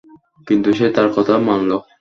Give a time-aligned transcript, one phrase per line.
[0.47, 1.71] কিন্তু সে তার কথা মানল।